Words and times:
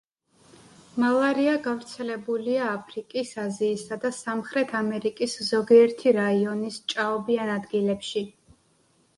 მალარია 1.01 1.51
გავრცელებულია 1.65 2.69
აფრიკის, 2.77 3.33
აზიისა 3.43 3.99
და 4.07 4.11
სამხრეთ 4.21 4.73
ამერიკის 4.81 5.37
ზოგიერთი 5.51 6.15
რაიონის 6.21 6.81
ჭაობიან 6.95 7.53
ადგილებში. 7.59 8.27